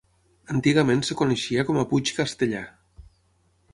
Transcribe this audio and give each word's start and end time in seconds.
Antigament 0.53 1.03
es 1.07 1.13
coneixia 1.21 1.67
com 1.67 1.79
a 1.81 1.85
puig 1.93 2.13
Castellar. 2.21 2.67